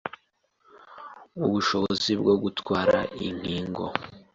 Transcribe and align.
ubushobozi 1.45 2.11
bwo 2.21 2.35
gutwara 2.43 2.97
inkingo 3.27 3.85